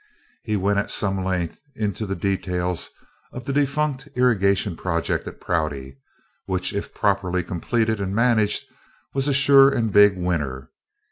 He 0.41 0.55
went 0.55 0.79
at 0.79 0.89
some 0.89 1.23
length 1.23 1.59
into 1.75 2.07
the 2.07 2.15
details 2.15 2.89
of 3.31 3.45
the 3.45 3.53
defunct 3.53 4.09
irrigation 4.15 4.75
project 4.75 5.27
at 5.27 5.39
Prouty, 5.39 5.99
which 6.47 6.73
if 6.73 6.91
properly 6.91 7.43
completed 7.43 8.01
and 8.01 8.15
managed 8.15 8.63
was 9.13 9.27
a 9.27 9.31
sure 9.35 9.69
and 9.69 9.93
big 9.93 10.17
winner. 10.17 10.71